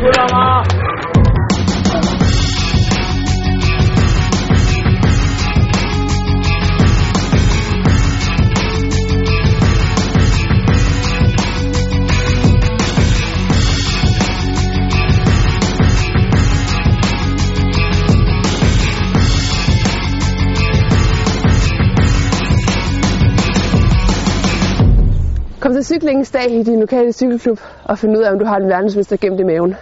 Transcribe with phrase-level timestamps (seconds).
[0.00, 0.49] 知道吗？
[25.60, 28.68] Kom til cyklingens dag i din lokale cykelklub og find ud af, om du har en
[28.68, 29.74] verdensmester gemt i maven.